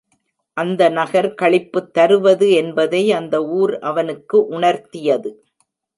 அந்த 0.57 0.89
நகர் 0.89 1.27
களிப்புத்தருவது 1.41 2.47
என்பதை 2.53 3.11
அந்த 3.11 3.35
ஊர் 3.51 3.73
அவனுக்கு 3.81 4.39
உணர்த்தியது. 4.49 5.31